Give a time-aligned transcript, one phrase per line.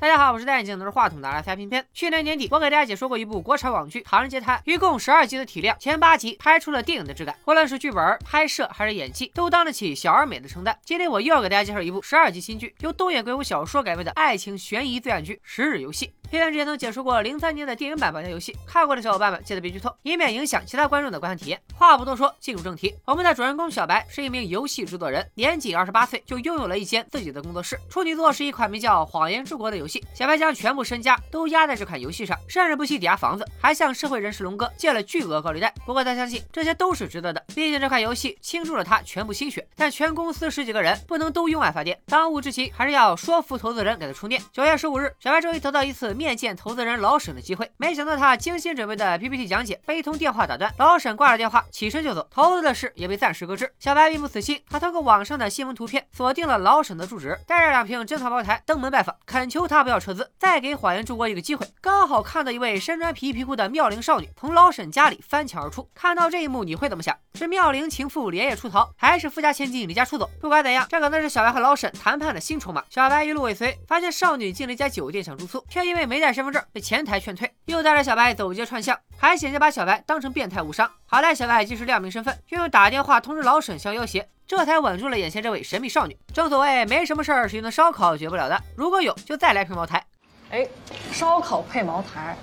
[0.00, 1.84] 大家好，我是戴眼镜拿着话筒的阿塞偏偏。
[1.92, 10.74] 去年年底，我给大家解说过一部国产网剧《唐人街探案》，一共十二集的体量，前八集拍出了电影的质感，无论是剧本、拍摄还是演技，都当得起小而美的称赞。
[10.86, 16.06] 今天我又要给大家介绍一部十二集新剧，由东野圭吾小说改编的爱情悬疑罪案剧《十日游戏》。
[16.30, 21.60] 片片之前曾解说过零三年的电影版《绑架游戏》，看过的小伙伴们记得别剧透，以免影响其他观众的观看体验。
[21.74, 22.94] 话不多说，进入正题。
[23.04, 27.78] 我们的主人公小白是一名游戏制作人，年仅二十八岁就拥有了一间自己的工作室。
[27.90, 29.89] 处女作是一款名叫《谎言之国》的游戏。
[30.12, 35.72] 小白将全部身家都压在这款游戏上，甚至不惜抵押房子，还向社会人士龙哥借了巨额高利贷。
[35.86, 39.66] 不过他相信这些都是值得的，毕竟这款游戏倾注了他全部心血。
[39.74, 44.40] 但全公司十几个人不能都用爱发电，当务之急还是要说服投资人给他充电。
[44.52, 47.00] 九月十五日，小白终于得到一次面见投资人。
[47.00, 50.70] 老沈的机会，没想到他精心准备的 PPT 讲解被一通电话打断。
[50.76, 53.72] 老沈挂了电话，起身就走，投资的事也被暂时搁置。
[53.78, 61.66] 小白并不死心，他通过网上的新闻图片锁定了老沈的住址，带着两瓶珍藏茅台登门拜访，恳求他不要撤资，再给谎言之国一个机会。
[61.80, 67.16] 刚好看到一位身穿皮皮裤的妙龄少女从老沈家里翻墙而出，看到这一幕你会怎么想？
[67.34, 70.28] 是妙龄情妇连夜出逃，还是富家千金离家出走？
[70.40, 72.84] 不管怎样，这可能是小白和老沈谈判的新筹码。
[72.90, 76.80] 小白一路尾随，发现少女进了一家酒店想住宿，却因为没带身份证被。
[76.90, 80.90] 前台劝退，又带着小白走街串巷，还险些把小白当成变态误伤。
[81.06, 86.18] 好在小白及时亮明身份，又用打电话通知老沈相要挟，这才稳住了眼前这位神秘少女。
[86.34, 90.04] 正所谓没什么事儿是用的烧烤解不了的，如果有就再来瓶茅台。
[90.50, 90.66] 哎，
[91.12, 92.36] 烧烤配茅台，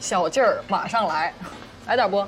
[0.00, 1.34] 小劲儿马上来，
[1.86, 2.26] 来点不？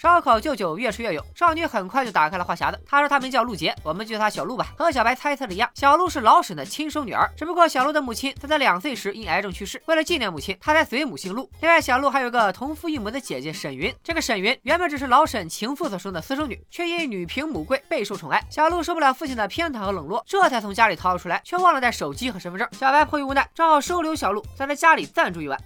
[0.00, 1.22] 烧烤舅舅，越吃越有。
[1.34, 2.80] 少女很快就打开了话匣子。
[2.86, 4.68] 她说她名叫陆杰，我们就叫她小陆吧。
[4.78, 7.28] 和小白猜测的一样，小陆是老沈的亲生女儿。
[7.36, 11.50] 只不过小陆的母亲在她两岁时因癌症去世，为了纪念母亲，她才随母姓陆。
[11.60, 13.94] 另外，小陆还有个同父异母的姐姐沈云。
[14.02, 18.42] 这个沈云原本只是老沈情妇所生的私生女，却因女凭母贵，备受宠爱。
[18.48, 22.66] 小陆受不了父亲的偏袒和冷落，这才从家里逃了出来，却忘了带手机和身份证。
[22.72, 25.60] 小白迫于无奈，只好收留小陆，在他家里暂住一晚。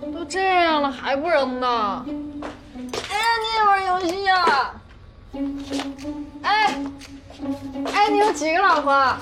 [0.00, 2.06] 都这样了还不扔呢？
[3.56, 4.74] 哎，你也玩游戏呀？
[6.42, 6.76] 哎，
[7.92, 8.92] 哎，你有几个老婆？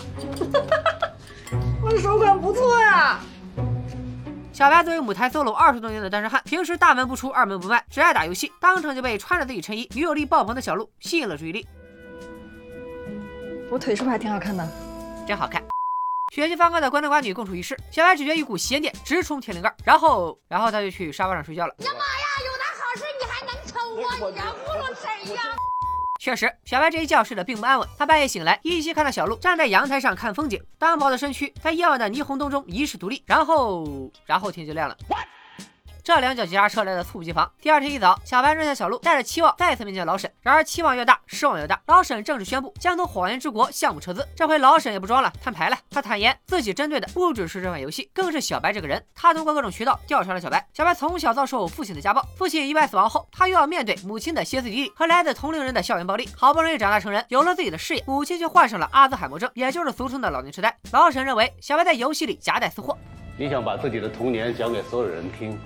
[1.82, 3.20] 我的手感不错呀。
[4.52, 11.66] 小白作为母胎 solo 二十多年的单身汉，平时大门不出二门不迈，只爱打游戏，当场就被穿着自己衬衣、女友力爆棚的小鹿吸引了注意力。
[13.70, 14.68] 我腿是不是还挺好看的？
[15.26, 15.62] 真好看。
[16.32, 21.74] 血气方刚的关男寡女共处一室，小白只觉一股邪念直冲天灵盖，然后，然后他就去沙发上睡觉了。
[23.94, 24.30] 我？
[24.30, 25.42] 你糊弄谁呀？
[26.20, 27.86] 确实，小白这一觉睡得并不安稳。
[27.98, 33.22] 他半夜醒来，依稀看到小鹿站在阳台上看风景，单薄的身躯在夜晚的霓虹灯中遗世独立。
[33.26, 34.96] 然后，然后天就亮了。
[36.04, 37.50] 这两脚急刹车来的猝不及防。
[37.62, 40.30] 第二天一早，小白扔下小鹿，带着期望再次面见老沈。
[40.42, 41.80] 然而期望越大，失望越大。
[41.86, 44.28] 老沈正式宣布将从谎言之国项目撤资。
[44.36, 45.78] 这回老沈也不装了，摊牌了。
[45.88, 49.02] 他坦言自己针对的不只是这款游戏，更是小白这个人。
[49.14, 50.68] 他通过各种渠道调查了小白。
[50.74, 56.28] 小白从小遭受父亲的家暴，父亲意外死亡后，他又要面对母亲的歇斯底里和来自同龄人的校园暴力。
[56.36, 60.76] 好不容易长大成人，有了自己的事业，母亲却患上了阿兹海默症，也就是俗称的老年痴呆。
[60.92, 62.94] 老沈认为小白在游戏里夹带私货。
[63.36, 65.58] 你想把自己的童年讲给所有人听？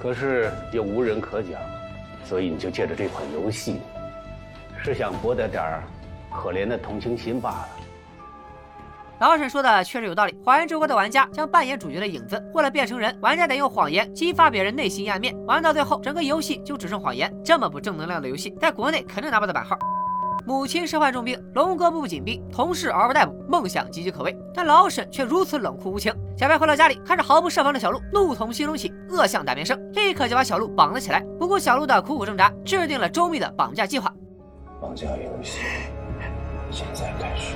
[0.00, 1.60] 可是又无人可讲，
[2.24, 3.80] 所以你就借着这款游戏，
[4.82, 5.82] 是想博得点儿
[6.30, 7.68] 可怜的同情心罢了。
[9.20, 10.38] 老沈说的确实有道理。
[10.44, 17.34] 谎言之国的玩家将扮演主角的影子，为了变成人，玩家得用谎言激发别人内心暗面，玩到最后，整个游戏就只剩谎言。
[17.44, 19.76] 这么不正能量的游戏，在国内肯定拿不到版号。
[20.48, 24.34] 母亲身患重病，龙哥步步紧逼，同事嗷嗷待哺，梦想岌岌可危。
[24.54, 26.10] 但老沈却如此冷酷无情。
[26.38, 31.20] 小白回到家里，看着毫不设防的小鹿，怒从心中起，恶向胆边生，立刻就把小鹿绑了起来。
[31.38, 34.10] 不顾小鹿的苦苦挣扎，制定了周密的绑架计划。
[34.80, 35.58] 绑架游戏
[36.70, 37.52] 现在开始。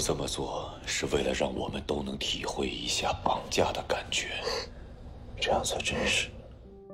[0.00, 4.28] 这么做是为了让我们都能体会一下绑架的感觉，
[5.38, 6.30] 这样才真实。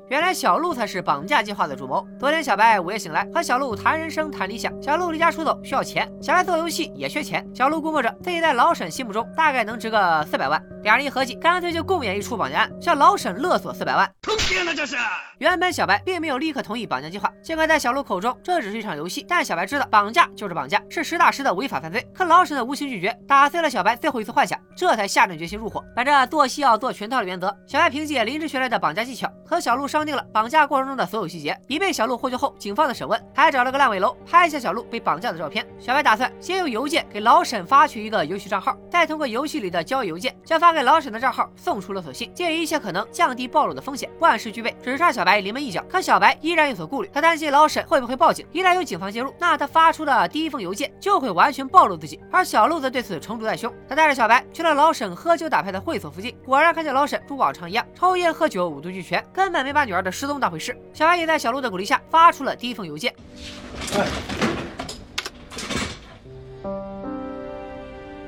[0.09, 2.07] 原来小鹿才是绑架计划的主谋。
[2.17, 4.73] 昨天小白午夜醒来，和小鹿谈人生谈理想。
[4.81, 7.45] 小鹿离家出走需要钱，小白做游戏也缺钱。
[7.53, 14.09] 小鹿估摸着自己在老沈心目中大概能值个四百万，两人一合计，干脆就共演一出绑架案，向老沈勒索四百万。
[14.23, 14.95] 坑爹呢这是！
[15.39, 22.07] 原本小白并没有立刻同意绑架计划，尽管在小鹿口中这只是一场游戏，但小白知道绑架就是绑架，是实打实的违法犯罪。
[22.15, 24.57] 可老沈的无情拒绝，打碎了小白最后一次幻想。
[24.77, 25.83] 这才下定决心入伙。
[25.95, 33.19] 本着做戏要做全套的原则，小白凭借临时学来的绑架技巧，和小鹿商定了绑架过程中的所有细节，以便小鹿获救后警方的审问。
[33.35, 35.67] 还找了个烂尾楼拍下小鹿被绑架的照片。
[35.79, 45.83] 小白打算先用邮件给老沈发去一个游戏账号，再通过游戏里的交易邮件将发给老沈的账号送出勒索信，建议一切可能降低暴露的风险，万事俱备，只差小白临门一脚。
[45.89, 52.21] 可小白依然有所顾虑，他担心老沈会不会报警，一旦有警方介入，那他发出的第一封邮件就会完全暴露自己。
[52.31, 60.77] 而小鹿则对此成竹在胸，他带着小白去了在老沈喝酒打牌的会所附近，果然看见老沈如往常一样抽烟喝酒，五毒俱全，根本没把女儿的失踪当回事。
[60.93, 63.15] 小白也在小鹿的鼓励下发出了第一封邮件。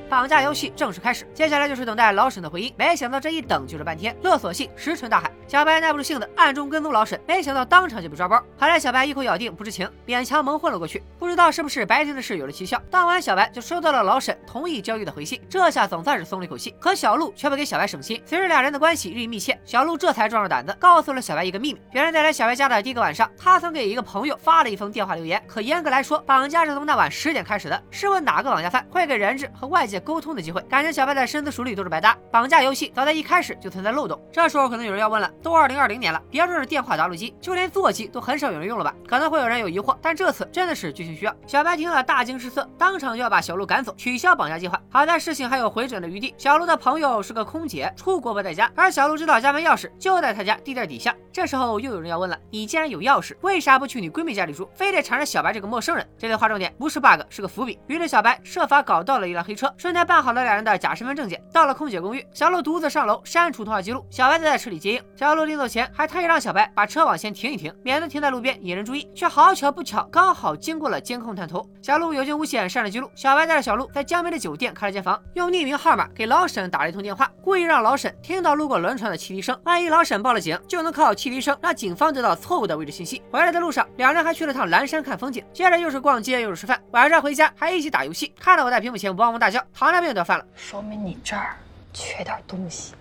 [0.08, 2.72] 绑架游戏正式开始，接下来就是等待老沈的回音。
[2.76, 5.31] 没想到这一等就是半天，勒索信石沉大海。
[5.46, 8.43] 小白耐不住性子，暗中跟踪老沈，没想到当场就被抓包。
[8.56, 11.02] 好在小白一口咬定不知情，勉强蒙混了过去。
[11.19, 16.75] 不知道是不是白天的事有了蹊跷，当晚小白就收到了老沈同意交易的回信，这下总算是松了一口气。
[16.81, 18.22] 可小鹿却不给小白省心。
[18.25, 25.43] 随着俩人的关系日益密切，小鹿这才壮着胆子告诉了小白一个秘密：原来在来小白家的第一个晚上，他曾给一个朋友发了一封电话留言。
[25.46, 27.82] 可严格来说，绑架是从那晚十点开始的。
[27.90, 30.61] 试问哪个绑架犯会给人质和外界沟通的机会？
[30.62, 34.21] 感觉小白的深思熟虑都是白搭，绑架游戏早在一开始就存在漏洞。
[34.33, 38.95] 这时候可能有人要问了，都二零二零年了，别说是电话打录机，就连座机都很少有人用了吧？
[39.06, 41.35] 可能会有人有疑惑，但这次真的是剧情需要。
[41.47, 44.81] 小白听了大惊失色，当场就要把小鹿赶走，取消绑架计划。
[44.91, 51.15] 好在事情还有回转的余地，小鹿的朋友是个空姐，出国不在家，而小鹿知道家门钥匙就在他家地垫底下。
[51.33, 56.06] 这时候又有人要问了，你既然有钥匙，为啥不去你闺蜜家里住，非得缠着小白这个陌生人？
[56.19, 57.79] 这里划重点，不是 bug，是个伏笔。
[57.87, 61.43] 于是小白设法搞到了一辆黑车，带办好了俩人的假身份证件。
[61.52, 65.02] 到了空姐公寓，小鹿独自上楼删除通话记录，小白则在车里接应。
[65.17, 69.08] 小鹿临走前还特意让小白把车往前停一停，免得停在路边引人注意。
[69.14, 71.69] 却好巧不巧，刚好经过了监控探头。
[71.82, 73.11] 小鹿有惊无险删了记录。
[73.14, 79.58] 小白带着小鹿在江边的酒店开了间房，用匿名号码给老沈打了一通电话，故意让老沈听到路过轮船的汽笛声。
[79.64, 83.23] 万一老沈报了警，就能靠汽笛声让警方得到错误的位置信息。
[83.31, 88.32] 回来的路上，两人还去了趟蓝山看风景，接着又是逛街又是吃饭，晚上回家还一起打游戏。
[88.38, 90.45] 看到我在屏幕前汪汪大叫，糖尿病都要犯了。
[90.57, 91.55] 说明你这儿。
[91.93, 92.95] 缺点东西，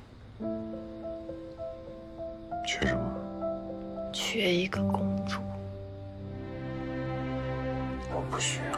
[2.68, 3.02] 缺什么？
[4.14, 5.40] 缺一个公主。
[8.14, 8.78] 我不需要。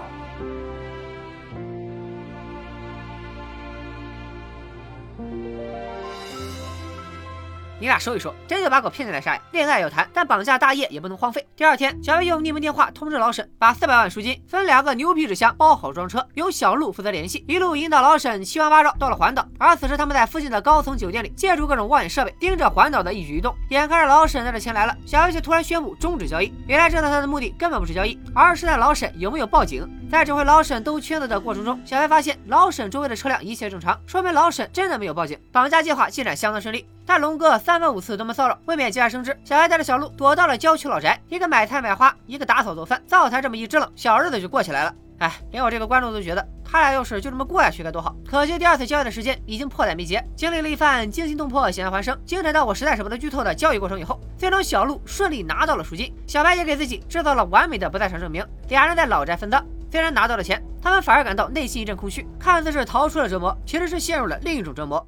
[7.79, 9.41] 你俩说一说，真就把狗骗进来杀呀？
[9.53, 11.47] 恋爱要谈，但绑架大业也不能荒废。
[11.55, 19.47] 第二天，小白用匿名电话通知老沈，把四百万赎金分两个牛皮纸箱包好装车，由小鹿负责联系，一路引导老沈七弯八绕到了环岛。
[19.57, 23.55] 而此时，他们在附近的高层酒店里，借助各种望远设备盯着环岛的一举一动。
[23.69, 26.53] 眼看着老沈带着钱来了，小白却突然宣布终止交易。
[26.67, 29.89] 原来，这次他的目的根本不是交易，而是在老沈有没有报警。
[30.11, 35.39] 在指挥老沈兜圈子的过程中，小白发现老沈周围的车辆一切正常，说明老沈真的没有报警。
[35.51, 36.85] 绑架计划进展相当顺利。
[37.09, 39.35] 但龙哥三番五次都没骚扰，未免节外生枝。
[39.44, 44.94] 小白带着小鹿躲到了郊区老宅，一个买菜买花，一个打扫做饭，灶台这么一支棱，小日子就过起来了。
[45.17, 48.15] 哎，连我这个观众都觉得，他俩要是就这么过下去该多好。
[48.29, 58.45] 可惜第二次交易的时间已经迫在眉睫，经历了一番惊心动魄、险象环生、精彩到我实在舍不得剧透的交易过程以后，最终小鹿顺利拿到了赎金，小白也给自己制造了完美的不在场证明。
[58.67, 65.03] 俩人在老宅分赃，虽然拿到了钱，他们反而感到内心一阵空虚，看似是逃出了折磨，其实是陷入了另一种折磨。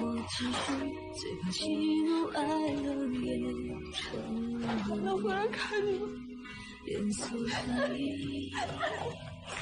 [0.00, 1.68] 最怕喜
[2.02, 2.42] 怒哀
[2.74, 3.40] 乐变
[3.92, 6.00] 成我回来看你。
[6.86, 8.50] 严肃分离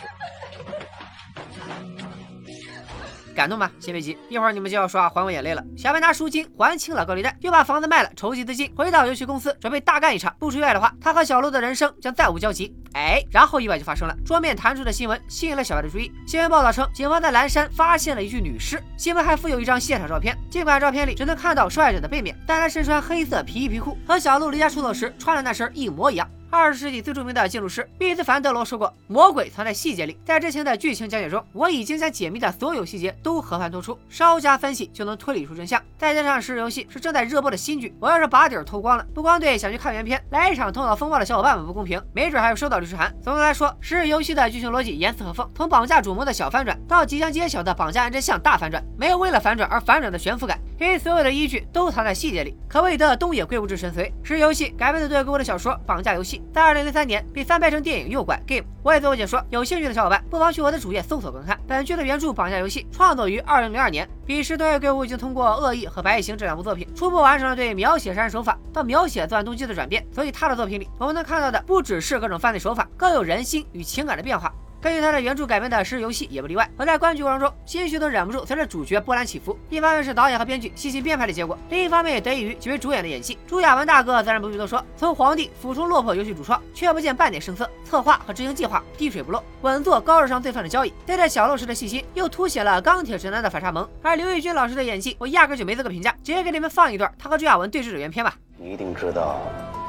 [3.35, 5.63] 感动吧，先别急，一会儿你们就要刷还我眼泪了。
[5.77, 10.35] 小白拿赎金还清了高利贷，又把房子卖了筹集资金，回到游戏公司准备大干一场。
[10.41, 12.75] 不出意外的话，他和小鹿的人生将再无交集。
[12.95, 16.11] 哎，然后意外就发生了，桌面弹出的新闻吸引了小白的注意。
[16.27, 20.37] 新闻报道称，警方在蓝山发现了一具女尸，新闻还附有一张现场照片。
[20.51, 26.29] 尽管照片里只能看到受害者的背面，但他身穿黑色皮衣皮裤，和小鹿离家出走时穿的那身一模一样。
[26.51, 35.81] 二十世纪最著名的建筑师密斯凡德罗说过：“魔鬼藏在细节里。”在之前的剧情讲解中，我已经将解密的所有细节都和盘托出，稍加分析就能推理出真相。
[35.99, 43.15] 再加上《石游戏》是正在热播的新剧，我要是把底儿偷光了，不光对想去看原片来一场头脑风暴的小伙伴们不公平，没准还会收到律师函。
[43.23, 54.07] 总的来说，《石游戏》的剧情逻辑严丝合缝，从绑架主谋的小反转到即将揭晓的绑架案真相大反转，没有为了反转而反转的悬浮感，因为所有的依据都藏在细节里，可谓得东野圭吾之神髓。
[54.23, 56.38] 《石游戏》改编自对圭吾的小说《绑架游戏》。
[56.53, 61.59] 在二零零三年被翻拍成电影《诱拐 Game》，我也做过解说，有兴趣的小伙伴不妨去我的主页搜索观看。
[61.67, 70.07] 本剧的原著《绑架游戏》创作于二零零二年，彼时东野圭吾已经通过《恶意》和《白夜行》这两部作品，初步完成了对描写杀人手法到描写作案动机的转变。
[70.13, 74.53] 所以他的作品里，我们能看到的不只是各种犯罪手法，更有人心与情感的变化。
[74.81, 76.69] 根据他的原著改编的《石游戏》也不例外。
[76.77, 79.59] 而在观剧过程中，心绪都忍不住随着主角波澜起伏。
[79.69, 83.37] 一方面是导演和编剧细心编排的结果，另一方面也得益于几位主演的演技。
[83.47, 90.93] 朱亚文大哥自然不必多说，从皇帝俯冲落魄游戏主创，却不见半点声色，策划和执行计划滴水不漏，稳坐高智商罪犯的交椅。
[91.05, 93.89] 在这小露时的细心，又凸显了钢铁直男的反差萌。
[94.01, 98.35] 而刘奕君老师的演技，我压根就没资格评价，直接给你们放一段他和朱亚文对峙的原片吧。
[98.57, 99.41] 你一定知道，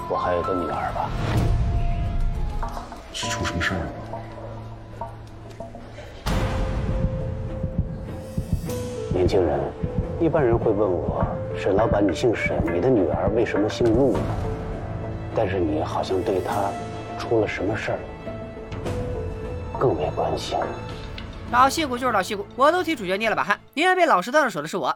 [0.09, 1.09] 我还有个女儿吧？
[3.13, 4.08] 是出什么事儿了？
[9.11, 9.59] 年轻人，
[10.19, 11.25] 一般人会问我，
[11.57, 14.19] 沈老板，你姓沈，你的女儿为什么姓陆呢？
[15.35, 16.69] 但是你好像对她
[17.17, 17.99] 出了什么事儿
[19.79, 20.55] 更没关系。
[21.51, 24.95] 老戏骨就是老戏骨，我都替主角捏了把汗，宁愿被老师当着手的是我。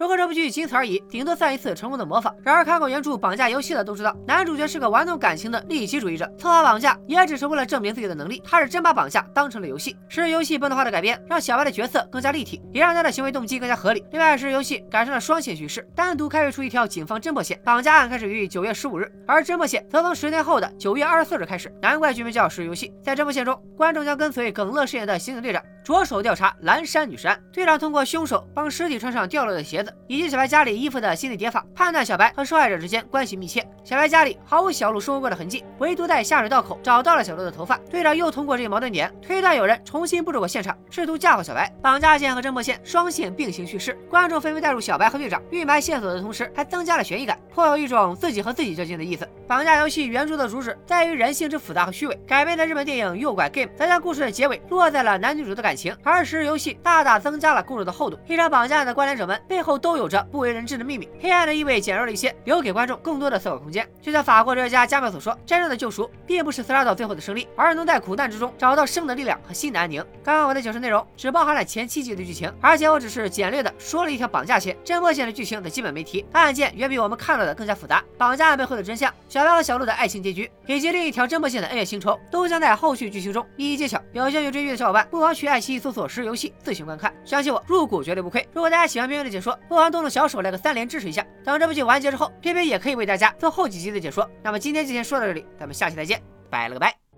[0.00, 2.34] 如果这部剧仅此而已，顶多算一次成功的模仿。
[2.42, 8.42] 然而看过原著《绑架游戏》的都知道，男主角是个玩弄感情的利己主义者，策划绑架也只是为了证明自己的能力。
[8.42, 9.94] 他是真把绑架当成了游戏。
[10.08, 14.02] 是游戏本土化的改编，让小白的角色更加立体，也让他的行为动机更加合理。
[14.10, 17.60] 另外是游戏改成了双线叙事，单独开辟出一条警方侦破线。
[17.62, 21.70] 绑架案开始于九月十五日，而侦破线则从十年后的九月二十四日开始。
[21.82, 22.88] 难怪剧名叫《是游戏》。
[23.04, 25.62] 在侦破线中，观众将跟随耿乐饰演的刑警队长。
[25.82, 33.66] 着手调查蓝山女尸案，队长通过凶手帮尸体穿上掉落的鞋子，以及小白家里衣服的心理叠法，判断小白和受害者之间关系密切。
[33.84, 37.76] 小白家里毫无小鹿生活过的痕迹，唯独在下水道口找到了小鹿的头发。
[37.90, 41.72] 队长又通过这一矛盾点推断有人重新布置过现场，试图嫁祸小白。
[41.80, 49.26] 绑架线和侦破线双线并行叙事，观众纷纷带入小白和队长，预埋线索的同时还增加了悬疑感，颇有一种自己和自己较劲的意思。
[49.46, 56.40] 绑架游戏原著的主旨在于人性之复杂和虚伪，改编的日本电影《诱拐 Game》则将故事的结尾落在了男女主的感情，而是。
[56.50, 58.18] 游戏大大增加了故事的厚度。
[58.26, 63.88] 一场绑架案的关联者们背后都有着不为人知的秘密，黑暗的意味减弱了一些，留给观众更多的思考空间。
[64.00, 76.24] 就像法国哲学家加缪所说：“真正的救赎，并不是刺杀到最后的胜利，而是能在苦难之中找到生的力量和心的安宁。”刚刚我的解释内容只包含了前七集的剧情，而且我只是简略的说了一条绑架线、侦破线的剧情的基本没提。
[76.32, 84.00] 案件远比我们看到的更加复杂，绑架案背后的真相，小白和小鹿的爱情结局，以及另一条侦破线的恩怨情仇，都将在后续剧情中一一揭晓。
[84.12, 87.12] 有兴趣追剧的小伙伴，不妨去爱奇艺搜索“石游戏”自行观看。
[87.24, 88.46] 相信我，入股绝对不亏。
[88.52, 91.24] 如果大家喜欢片片的解说，不妨动动小手来个三连支持一下。
[91.44, 94.28] 等这部剧完结之后，偏偏也可以为大家做后几集的解说。
[94.42, 97.09] 那么今天就先说到这里，咱们下期再见，拜了个拜。